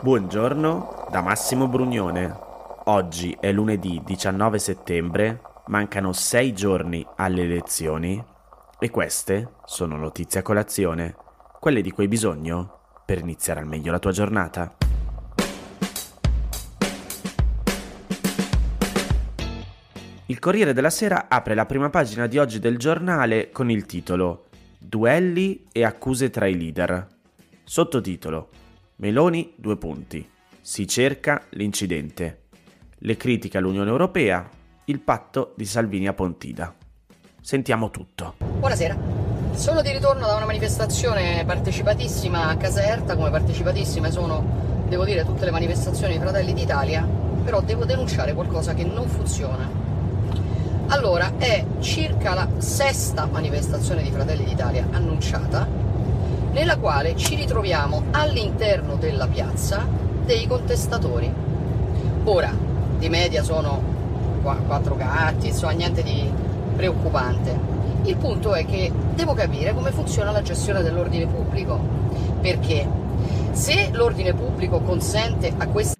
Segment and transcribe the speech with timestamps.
[0.00, 2.32] Buongiorno da Massimo Brugnone.
[2.84, 8.24] Oggi è lunedì 19 settembre, mancano sei giorni alle elezioni
[8.78, 11.16] e queste sono notizie a colazione,
[11.58, 14.76] quelle di cui hai bisogno per iniziare al meglio la tua giornata.
[20.26, 24.44] Il Corriere della Sera apre la prima pagina di oggi del giornale con il titolo
[24.78, 27.04] Duelli e accuse tra i leader.
[27.64, 28.66] Sottotitolo
[29.00, 30.28] Meloni, due punti.
[30.60, 32.46] Si cerca l'incidente.
[32.98, 34.48] Le critiche all'Unione Europea,
[34.86, 36.74] il patto di Salvini a Pontida.
[37.40, 38.34] Sentiamo tutto.
[38.38, 38.96] Buonasera.
[39.52, 45.44] Sono di ritorno da una manifestazione partecipatissima a Caserta, come partecipatissime sono, devo dire, tutte
[45.44, 47.06] le manifestazioni di Fratelli d'Italia,
[47.44, 49.70] però devo denunciare qualcosa che non funziona.
[50.88, 55.77] Allora, è circa la sesta manifestazione di Fratelli d'Italia annunciata
[56.58, 59.86] nella quale ci ritroviamo all'interno della piazza
[60.24, 61.32] dei contestatori.
[62.24, 62.52] Ora,
[62.98, 63.80] di media sono
[64.42, 66.28] quattro gatti, insomma niente di
[66.74, 67.56] preoccupante.
[68.02, 71.78] Il punto è che devo capire come funziona la gestione dell'ordine pubblico,
[72.40, 72.86] perché
[73.52, 75.96] se l'ordine pubblico consente a questi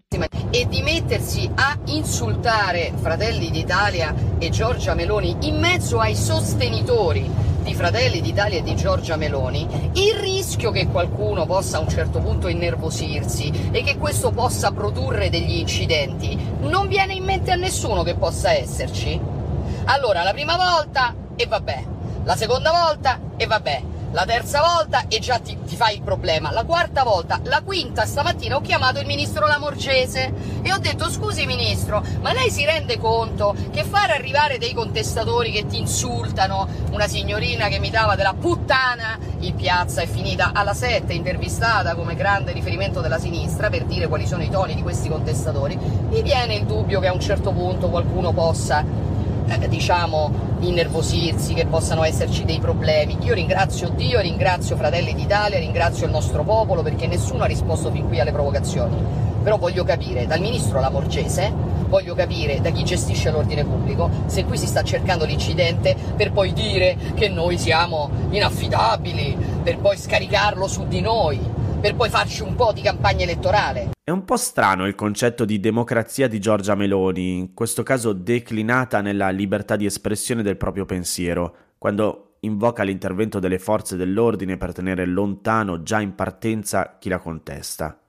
[0.51, 7.31] e di mettersi a insultare Fratelli d'Italia e Giorgia Meloni in mezzo ai sostenitori
[7.69, 12.19] di Fratelli d'Italia e di Giorgia Meloni, il rischio che qualcuno possa a un certo
[12.19, 18.03] punto innervosirsi e che questo possa produrre degli incidenti non viene in mente a nessuno
[18.05, 19.21] che possa esserci.
[19.85, 21.85] Allora, la prima volta e vabbè,
[22.25, 23.83] la seconda volta e vabbè,
[24.13, 28.07] la terza volta e già ti, ti, fai il problema, la quarta volta, la quinta
[28.07, 30.33] stamattina ho chiamato il ministro Lamorgese
[30.63, 35.51] e ho detto scusi ministro, ma lei si rende conto che far arrivare dei contestatori
[35.51, 40.75] che ti insultano, una signorina che mi dava della puttana in piazza è finita alla
[40.75, 45.09] 7 intervistata come grande riferimento della sinistra per dire quali sono i toni di questi
[45.09, 49.08] contestatori, mi viene il dubbio che a un certo punto qualcuno possa
[49.49, 53.17] eh, diciamo innervosirsi, che possano esserci dei problemi.
[53.23, 58.07] Io ringrazio Dio, ringrazio Fratelli d'Italia, ringrazio il nostro popolo perché nessuno ha risposto fin
[58.07, 58.97] qui alle provocazioni.
[59.43, 61.53] Però voglio capire dal ministro Lamorgese,
[61.89, 66.53] voglio capire da chi gestisce l'ordine pubblico se qui si sta cercando l'incidente per poi
[66.53, 71.41] dire che noi siamo inaffidabili, per poi scaricarlo su di noi,
[71.81, 73.97] per poi farci un po' di campagna elettorale.
[74.09, 79.03] È un po' strano il concetto di democrazia di Giorgia Meloni, in questo caso declinata
[79.03, 85.05] nella libertà di espressione del proprio pensiero, quando invoca l'intervento delle forze dell'ordine per tenere
[85.05, 88.01] lontano già in partenza chi la contesta.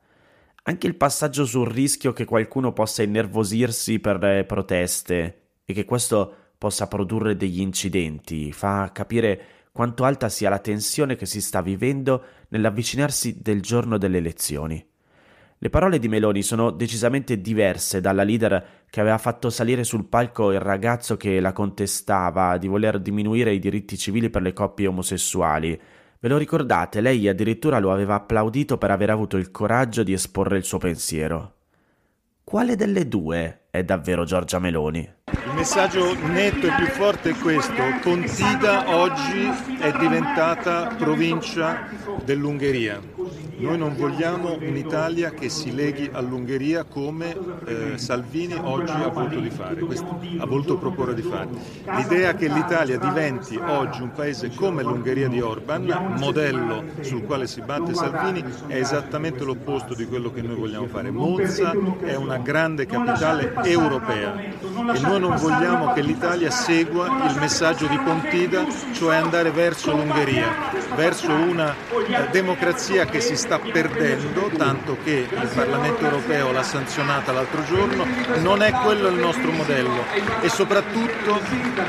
[0.63, 6.33] Anche il passaggio sul rischio che qualcuno possa innervosirsi per le proteste e che questo
[6.57, 9.41] possa produrre degli incidenti fa capire
[9.73, 14.88] quanto alta sia la tensione che si sta vivendo nell'avvicinarsi del giorno delle elezioni.
[15.61, 20.53] Le parole di Meloni sono decisamente diverse dalla leader che aveva fatto salire sul palco
[20.53, 25.77] il ragazzo che la contestava di voler diminuire i diritti civili per le coppie omosessuali.
[26.17, 27.01] Ve lo ricordate?
[27.01, 31.55] Lei addirittura lo aveva applaudito per aver avuto il coraggio di esporre il suo pensiero.
[32.41, 35.17] Quale delle due è davvero Giorgia Meloni?
[35.31, 37.73] Il messaggio netto e più forte è questo.
[38.01, 41.87] Pontida oggi è diventata provincia
[42.23, 42.99] dell'Ungheria.
[43.59, 47.35] Noi non vogliamo un'Italia che si leghi all'Ungheria come
[47.65, 51.49] eh, Salvini oggi ha voluto, di fare, questo, ha voluto proporre di fare.
[51.97, 57.61] L'idea che l'Italia diventi oggi un paese come l'Ungheria di Orban, modello sul quale si
[57.61, 61.11] batte Salvini, è esattamente l'opposto di quello che noi vogliamo fare.
[61.11, 64.33] Monza è una grande capitale europea
[65.19, 71.31] noi non vogliamo che l'Italia segua il messaggio di Pontida, cioè andare verso l'Ungheria, verso
[71.31, 71.75] una
[72.31, 78.05] democrazia che si sta perdendo, tanto che il Parlamento europeo l'ha sanzionata l'altro giorno,
[78.37, 80.05] non è quello il nostro modello
[80.41, 81.39] e soprattutto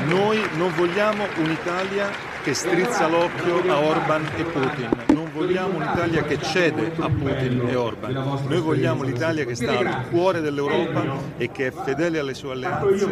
[0.07, 2.09] noi non vogliamo un'Italia
[2.43, 5.10] che strizza l'occhio a Orban e Putin.
[5.41, 8.13] Vogliamo un'Italia che cede a Putin e Orban,
[8.47, 11.03] noi vogliamo l'Italia che sta al cuore dell'Europa
[11.37, 13.05] e che è fedele alle sue alleanze,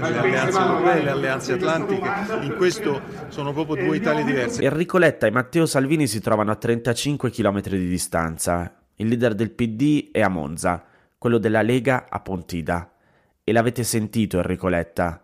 [0.00, 2.08] alle alleanze europee, alle alleanze atlantiche.
[2.42, 4.62] In questo sono proprio due Italie diverse.
[4.62, 8.74] Enrico Letta e Matteo Salvini si trovano a 35 km di distanza.
[8.96, 10.84] Il leader del PD è a Monza,
[11.16, 12.90] quello della Lega a Pontida.
[13.44, 15.22] E l'avete sentito Enrico Letta.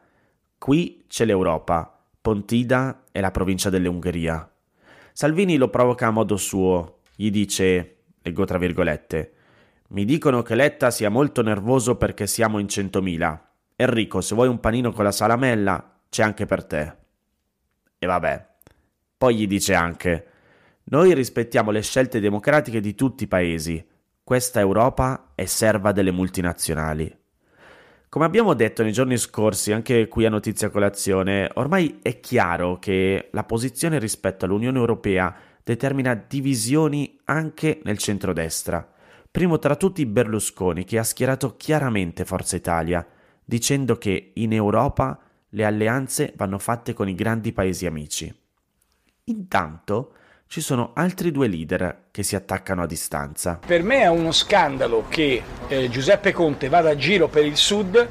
[0.58, 4.51] Qui c'è l'Europa, Pontida è la provincia dell'Ungheria.
[5.12, 9.32] Salvini lo provoca a modo suo, gli dice, leggo tra virgolette,
[9.88, 13.50] mi dicono che Letta sia molto nervoso perché siamo in centomila.
[13.76, 16.96] Enrico, se vuoi un panino con la salamella, c'è anche per te.
[17.98, 18.46] E vabbè.
[19.18, 20.26] Poi gli dice anche,
[20.84, 23.86] noi rispettiamo le scelte democratiche di tutti i paesi.
[24.24, 27.21] Questa Europa è serva delle multinazionali.
[28.12, 33.30] Come abbiamo detto nei giorni scorsi, anche qui a Notizia Colazione, ormai è chiaro che
[33.32, 38.86] la posizione rispetto all'Unione Europea determina divisioni anche nel centrodestra.
[39.30, 43.02] Primo tra tutti Berlusconi, che ha schierato chiaramente Forza Italia,
[43.42, 45.18] dicendo che in Europa
[45.48, 48.30] le alleanze vanno fatte con i grandi paesi amici.
[49.24, 50.16] Intanto,
[50.48, 53.58] ci sono altri due leader che si attaccano a distanza.
[53.66, 55.42] Per me è uno scandalo che
[55.72, 58.08] eh, Giuseppe Conte vada a giro per il Sud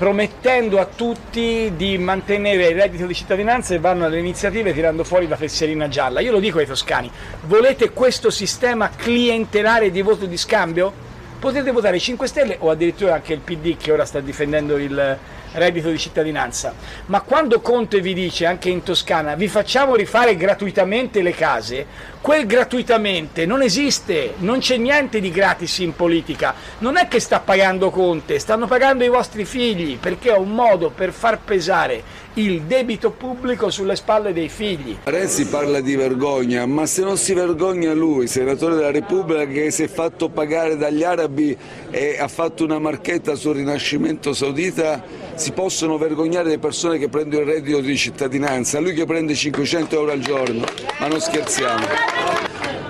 [0.00, 5.28] promettendo a tutti di mantenere il reddito di cittadinanza e vanno alle iniziative tirando fuori
[5.28, 6.20] la fesserina gialla.
[6.20, 7.10] Io lo dico ai toscani,
[7.42, 10.90] volete questo sistema clientelare di voto di scambio?
[11.38, 15.18] Potete votare i 5 Stelle o addirittura anche il PD che ora sta difendendo il,
[15.52, 16.74] reddito di cittadinanza,
[17.06, 21.86] ma quando Conte vi dice anche in Toscana vi facciamo rifare gratuitamente le case,
[22.20, 27.40] quel gratuitamente non esiste, non c'è niente di gratis in politica, non è che sta
[27.40, 32.62] pagando Conte, stanno pagando i vostri figli perché è un modo per far pesare il
[32.62, 34.96] debito pubblico sulle spalle dei figli.
[35.02, 39.82] Renzi parla di vergogna, ma se non si vergogna lui, senatore della Repubblica che si
[39.82, 41.56] è fatto pagare dagli arabi
[41.90, 45.02] e ha fatto una marchetta sul rinascimento saudita,
[45.40, 49.96] si possono vergognare le persone che prendono il reddito di cittadinanza, lui che prende 500
[49.96, 50.66] euro al giorno,
[50.98, 51.86] ma non scherziamo.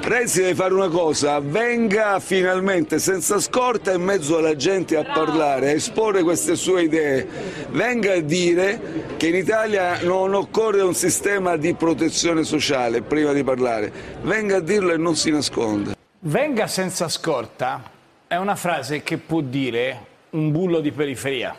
[0.02, 5.69] Renzi deve fare una cosa, venga finalmente senza scorta in mezzo alla gente a parlare,
[5.69, 7.25] a esporre queste sue idee,
[7.70, 13.44] venga a dire che in Italia non occorre un sistema di protezione sociale prima di
[13.44, 13.93] parlare,
[14.23, 15.94] venga a dirlo e non si nasconda.
[16.19, 17.81] Venga senza scorta
[18.26, 21.56] è una frase che può dire un bullo di periferia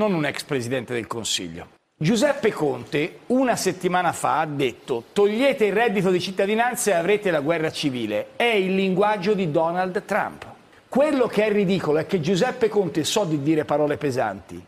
[0.00, 1.68] non un ex presidente del Consiglio.
[1.94, 7.40] Giuseppe Conte una settimana fa ha detto togliete il reddito di cittadinanza e avrete la
[7.40, 8.28] guerra civile.
[8.36, 10.46] È il linguaggio di Donald Trump.
[10.88, 14.64] Quello che è ridicolo è che Giuseppe Conte so di dire parole pesanti,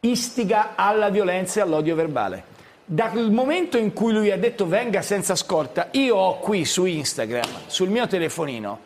[0.00, 2.50] istiga alla violenza e all'odio verbale.
[2.84, 7.48] Dal momento in cui lui ha detto venga senza scorta, io ho qui su Instagram,
[7.68, 8.80] sul mio telefonino,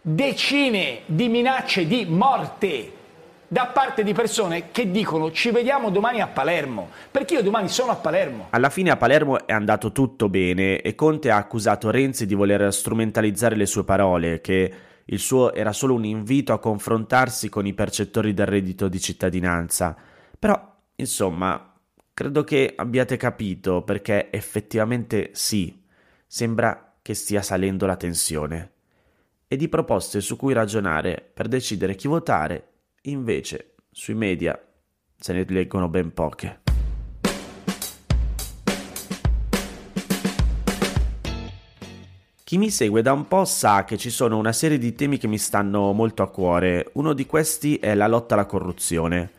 [0.00, 3.00] decine di minacce di morte
[3.52, 7.92] da parte di persone che dicono ci vediamo domani a Palermo, perché io domani sono
[7.92, 8.46] a Palermo.
[8.48, 12.72] Alla fine a Palermo è andato tutto bene e Conte ha accusato Renzi di voler
[12.72, 17.74] strumentalizzare le sue parole, che il suo era solo un invito a confrontarsi con i
[17.74, 19.94] percettori del reddito di cittadinanza.
[20.38, 21.74] Però, insomma,
[22.14, 25.78] credo che abbiate capito perché effettivamente sì,
[26.26, 28.70] sembra che stia salendo la tensione.
[29.46, 32.68] E di proposte su cui ragionare per decidere chi votare
[33.06, 34.56] Invece, sui media
[35.16, 36.60] se ne leggono ben poche.
[42.44, 45.26] Chi mi segue da un po' sa che ci sono una serie di temi che
[45.26, 46.90] mi stanno molto a cuore.
[46.92, 49.32] Uno di questi è la lotta alla corruzione.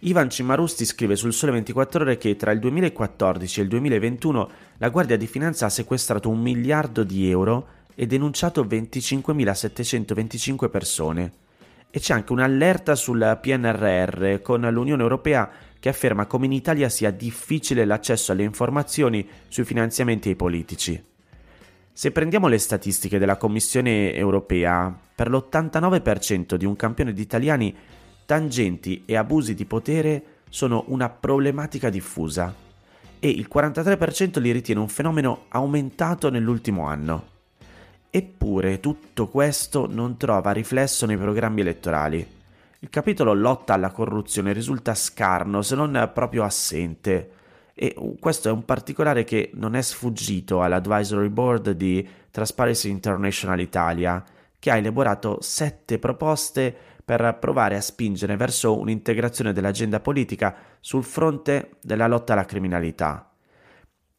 [0.00, 4.88] Ivan Cimarusti scrive sul Sole 24 Ore che tra il 2014 e il 2021 la
[4.88, 11.32] Guardia di Finanza ha sequestrato un miliardo di euro e denunciato 25.725 persone.
[11.90, 17.10] E c'è anche un'allerta sul PNRR con l'Unione Europea che afferma come in Italia sia
[17.10, 21.02] difficile l'accesso alle informazioni sui finanziamenti ai politici.
[21.92, 27.74] Se prendiamo le statistiche della Commissione europea, per l'89% di un campione di italiani
[28.24, 32.54] tangenti e abusi di potere sono una problematica diffusa
[33.18, 37.39] e il 43% li ritiene un fenomeno aumentato nell'ultimo anno.
[38.12, 42.26] Eppure tutto questo non trova riflesso nei programmi elettorali.
[42.80, 47.30] Il capitolo lotta alla corruzione risulta scarno, se non proprio assente.
[47.72, 54.24] E questo è un particolare che non è sfuggito all'advisory board di Transparency International Italia,
[54.58, 61.76] che ha elaborato sette proposte per provare a spingere verso un'integrazione dell'agenda politica sul fronte
[61.80, 63.32] della lotta alla criminalità.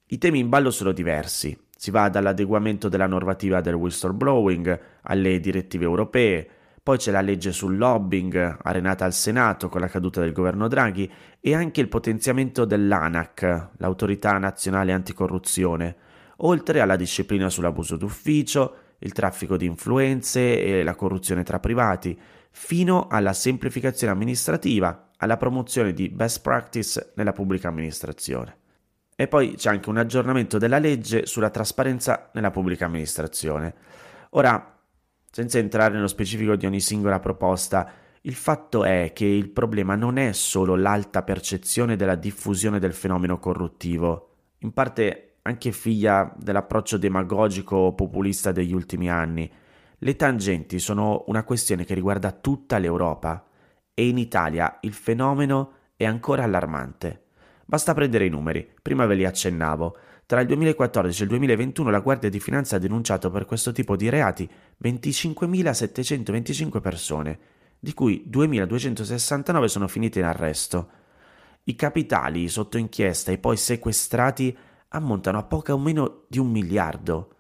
[0.06, 5.86] I temi in ballo sono diversi Si va dall'adeguamento della normativa del whistleblowing alle direttive
[5.86, 6.48] europee,
[6.84, 11.12] poi c'è la legge sul lobbying, arenata al Senato con la caduta del governo Draghi,
[11.40, 15.96] e anche il potenziamento dell'ANAC, l'autorità nazionale anticorruzione,
[16.44, 22.16] oltre alla disciplina sull'abuso d'ufficio, il traffico di influenze e la corruzione tra privati,
[22.52, 28.61] fino alla semplificazione amministrativa, alla promozione di best practice nella pubblica amministrazione.
[29.22, 33.76] E poi c'è anche un aggiornamento della legge sulla trasparenza nella pubblica amministrazione.
[34.32, 34.80] Ora,
[35.30, 37.88] senza entrare nello specifico di ogni singola proposta,
[38.22, 43.38] il fatto è che il problema non è solo l'alta percezione della diffusione del fenomeno
[43.38, 49.48] corruttivo, in parte anche figlia dell'approccio demagogico populista degli ultimi anni.
[50.00, 53.46] Le tangenti sono una questione che riguarda tutta l'Europa
[53.94, 57.26] e in Italia il fenomeno è ancora allarmante.
[57.72, 59.96] Basta prendere i numeri, prima ve li accennavo.
[60.26, 63.96] Tra il 2014 e il 2021 la Guardia di Finanza ha denunciato per questo tipo
[63.96, 64.46] di reati
[64.84, 67.40] 25.725 persone,
[67.80, 70.90] di cui 2.269 sono finite in arresto.
[71.64, 74.54] I capitali sotto inchiesta e poi sequestrati
[74.90, 77.36] ammontano a poco o meno di un miliardo.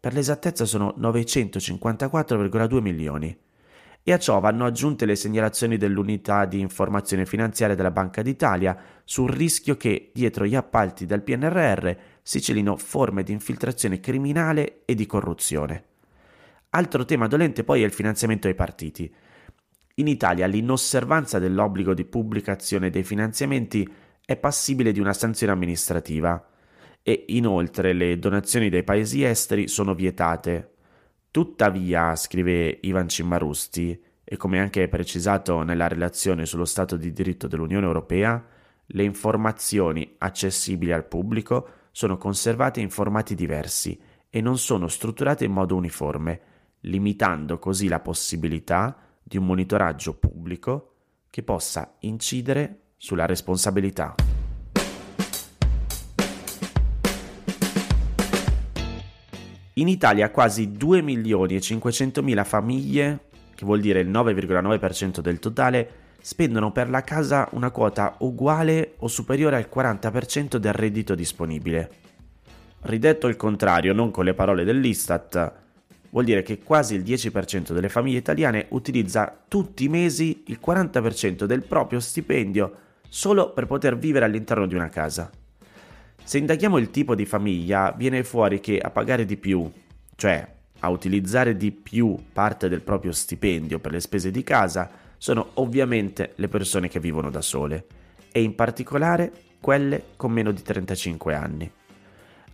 [0.00, 3.38] Per l'esattezza sono 954,2 milioni
[4.02, 8.76] e a ciò vanno aggiunte le segnalazioni dell'unità di informazione finanziaria della Banca d'Italia
[9.10, 11.90] sul rischio che dietro gli appalti del PNRR
[12.22, 15.84] si celino forme di infiltrazione criminale e di corruzione.
[16.68, 19.12] Altro tema dolente poi è il finanziamento ai partiti.
[19.94, 23.84] In Italia l'inosservanza dell'obbligo di pubblicazione dei finanziamenti
[24.24, 26.48] è passibile di una sanzione amministrativa
[27.02, 30.74] e inoltre le donazioni dai paesi esteri sono vietate,
[31.32, 37.86] Tuttavia, scrive Ivan Cimmarusti, e come anche precisato nella relazione sullo Stato di diritto dell'Unione
[37.86, 38.44] Europea,
[38.92, 45.52] le informazioni accessibili al pubblico sono conservate in formati diversi e non sono strutturate in
[45.52, 46.40] modo uniforme,
[46.80, 50.94] limitando così la possibilità di un monitoraggio pubblico
[51.30, 54.14] che possa incidere sulla responsabilità.
[59.74, 65.38] In Italia quasi 2 milioni e 500 mila famiglie, che vuol dire il 9,9% del
[65.38, 71.90] totale, spendono per la casa una quota uguale o superiore al 40% del reddito disponibile.
[72.82, 75.52] Ridetto il contrario, non con le parole dell'Istat,
[76.10, 81.44] vuol dire che quasi il 10% delle famiglie italiane utilizza tutti i mesi il 40%
[81.44, 82.72] del proprio stipendio
[83.08, 85.30] solo per poter vivere all'interno di una casa.
[86.22, 89.70] Se indaghiamo il tipo di famiglia, viene fuori che a pagare di più,
[90.14, 90.46] cioè
[90.80, 96.32] a utilizzare di più parte del proprio stipendio per le spese di casa, sono ovviamente
[96.36, 97.84] le persone che vivono da sole
[98.32, 101.70] e in particolare quelle con meno di 35 anni.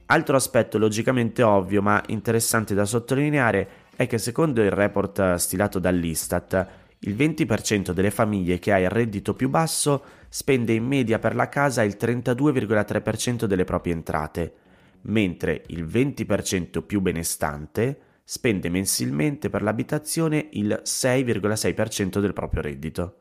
[0.06, 6.66] Altro aspetto logicamente ovvio ma interessante da sottolineare è che secondo il report stilato dall'Istat,
[7.00, 11.48] il 20% delle famiglie che ha il reddito più basso spende in media per la
[11.48, 14.54] casa il 32,3% delle proprie entrate,
[15.02, 23.20] mentre il 20% più benestante spende mensilmente per l'abitazione il 6,6% del proprio reddito.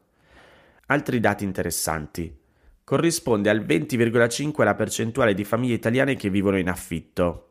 [0.87, 2.35] Altri dati interessanti.
[2.83, 7.49] Corrisponde al 20,5% la percentuale di famiglie italiane che vivono in affitto.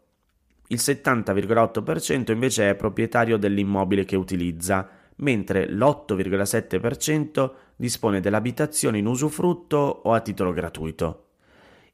[0.67, 10.13] Il 70,8% invece è proprietario dell'immobile che utilizza, mentre l'8,7% dispone dell'abitazione in usufrutto o
[10.13, 11.29] a titolo gratuito.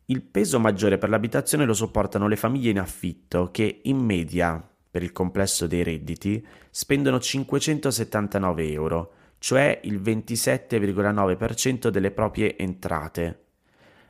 [0.06, 5.02] Il peso maggiore per l'abitazione lo sopportano le famiglie in affitto che in media, per
[5.02, 13.44] il complesso dei redditi, spendono 579 euro, cioè il 27,9% delle proprie entrate.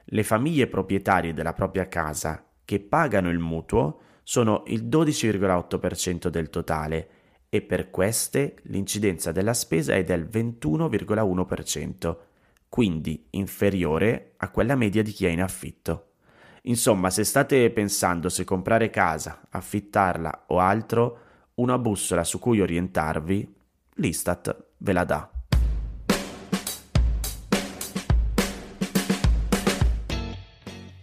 [0.05, 7.09] Le famiglie proprietarie della propria casa che pagano il mutuo sono il 12,8% del totale
[7.49, 12.17] e per queste l'incidenza della spesa è del 21,1%,
[12.69, 16.10] quindi inferiore a quella media di chi è in affitto.
[16.63, 21.19] Insomma, se state pensando se comprare casa, affittarla o altro,
[21.55, 23.55] una bussola su cui orientarvi,
[23.95, 25.31] l'Istat ve la dà.